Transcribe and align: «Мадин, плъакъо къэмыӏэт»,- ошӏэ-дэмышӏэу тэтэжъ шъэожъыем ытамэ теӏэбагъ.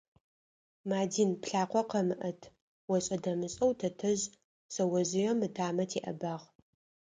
«Мадин, 0.89 1.31
плъакъо 1.41 1.81
къэмыӏэт»,- 1.89 2.49
ошӏэ-дэмышӏэу 2.93 3.71
тэтэжъ 3.79 4.23
шъэожъыем 4.73 5.39
ытамэ 5.47 5.85
теӏэбагъ. 5.91 6.45